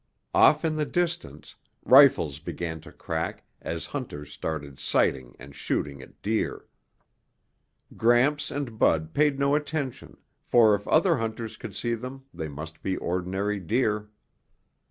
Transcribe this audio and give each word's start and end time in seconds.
Off 0.33 0.65
in 0.65 0.77
the 0.77 0.83
distance, 0.83 1.55
rifles 1.85 2.39
began 2.39 2.81
to 2.81 2.91
crack 2.91 3.43
as 3.61 3.85
hunters 3.85 4.31
started 4.31 4.79
sighting 4.79 5.35
and 5.37 5.53
shooting 5.53 6.01
at 6.01 6.19
deer. 6.23 6.65
Gramps 7.95 8.49
and 8.49 8.79
Bud 8.79 9.13
paid 9.13 9.37
no 9.37 9.53
attention, 9.53 10.17
for 10.43 10.73
if 10.73 10.87
other 10.87 11.17
hunters 11.17 11.55
could 11.55 11.75
see 11.75 11.93
them, 11.93 12.25
they 12.33 12.47
must 12.47 12.81
be 12.81 12.97
ordinary 12.97 13.59
deer. 13.59 14.09